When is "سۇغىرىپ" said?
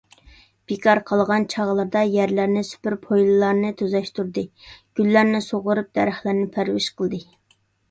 5.51-5.95